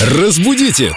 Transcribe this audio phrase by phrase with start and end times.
[0.00, 0.94] Разбудите!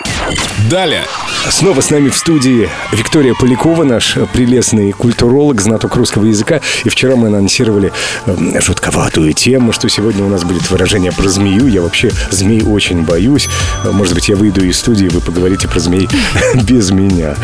[0.70, 1.07] Далее!
[1.49, 6.61] Снова с нами в студии Виктория Полякова, наш прелестный культуролог, знаток русского языка.
[6.83, 7.91] И вчера мы анонсировали
[8.25, 11.67] э, жутковатую тему, что сегодня у нас будет выражение про змею.
[11.67, 13.49] Я вообще змей очень боюсь.
[13.84, 16.07] Может быть, я выйду из студии, вы поговорите про змей
[16.63, 17.35] без меня.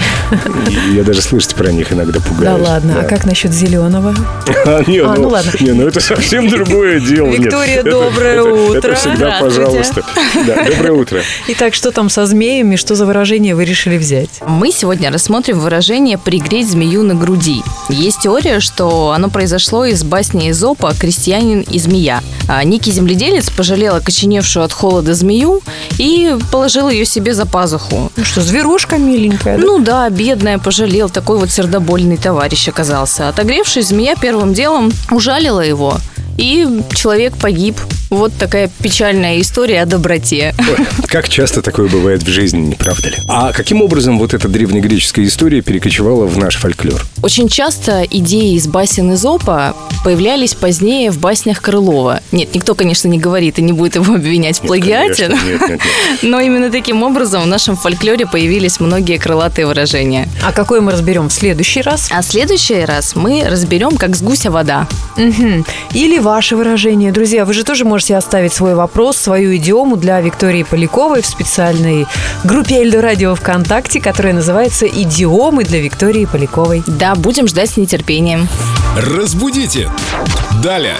[0.91, 2.43] Я даже слышать про них иногда пугаюсь.
[2.43, 4.15] Да ладно, а как насчет зеленого?
[4.65, 5.51] А, не, А, ну, ну ладно.
[5.61, 7.27] Не, ну это совсем другое дело.
[7.32, 8.77] Виктория, доброе утро.
[8.77, 10.04] Это всегда пожалуйста.
[10.36, 11.21] Доброе утро.
[11.47, 14.41] Итак, что там со змеями, что за выражение вы решили взять?
[14.46, 17.64] Мы сегодня рассмотрим выражение «пригреть змею на груди».
[17.87, 22.21] Есть теория, что оно произошло из басни Эзопа «Крестьянин и змея».
[22.50, 25.61] А некий земледелец пожалел окоченевшую от холода змею
[25.97, 28.11] и положил ее себе за пазуху.
[28.15, 29.63] Ну что, зверушка миленькая, да?
[29.63, 33.30] Ну да, бедная, пожалел, такой вот сердобольный товарищ оказался.
[33.30, 35.97] Отогревшись, змея первым делом ужалила его,
[36.38, 37.77] и человек погиб.
[38.09, 40.56] Вот такая печальная история о доброте.
[40.59, 43.17] Ой, Как часто такое бывает в жизни, не правда ли?
[43.28, 47.05] А каким образом вот эта древнегреческая история перекочевала в наш фольклор?
[47.22, 52.22] Очень часто идеи из басен Изопа появлялись позднее в баснях Крылова.
[52.31, 55.61] Нет, никто, конечно, не говорит и не будет его обвинять в Нет, плагиате, конечно, нет,
[55.61, 55.81] нет, нет.
[56.21, 60.30] но именно таким образом в нашем фольклоре появились многие крылатые выражения.
[60.44, 62.08] А какой мы разберем в следующий раз?
[62.11, 64.88] А в следующий раз мы разберем, как с гуся вода.
[65.17, 65.66] Мгм.
[65.94, 67.11] Или ваше выражение.
[67.11, 72.05] Друзья, вы же тоже можете оставить свой вопрос, свою идиому для Виктории Поляковой в специальной
[72.43, 76.83] группе Эльдо Радио ВКонтакте, которая называется «Идиомы для Виктории Поляковой».
[76.85, 78.47] Да, будем ждать с нетерпением.
[78.95, 79.89] Разбудите!
[80.61, 80.97] Далее!